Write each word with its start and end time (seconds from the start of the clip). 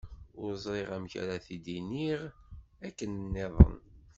Ur 0.41 0.51
ẓriɣ 0.63 0.89
amek 0.95 1.13
ara 1.21 1.43
t-id-ininɣ 1.45 2.21
akken 2.85 3.11
nniḍen. 3.23 3.75